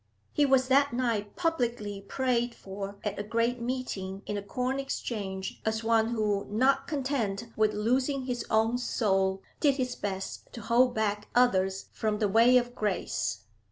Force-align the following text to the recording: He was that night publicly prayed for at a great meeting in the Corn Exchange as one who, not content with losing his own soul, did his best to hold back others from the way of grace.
He 0.33 0.47
was 0.47 0.67
that 0.67 0.93
night 0.93 1.35
publicly 1.35 2.01
prayed 2.01 2.55
for 2.55 2.97
at 3.03 3.19
a 3.19 3.23
great 3.23 3.61
meeting 3.61 4.23
in 4.25 4.33
the 4.33 4.41
Corn 4.41 4.79
Exchange 4.79 5.61
as 5.63 5.83
one 5.83 6.07
who, 6.07 6.47
not 6.49 6.87
content 6.87 7.49
with 7.55 7.75
losing 7.75 8.25
his 8.25 8.43
own 8.49 8.79
soul, 8.79 9.43
did 9.59 9.75
his 9.75 9.95
best 9.95 10.51
to 10.53 10.61
hold 10.61 10.95
back 10.95 11.27
others 11.35 11.85
from 11.93 12.17
the 12.17 12.27
way 12.27 12.57
of 12.57 12.73
grace. 12.73 13.43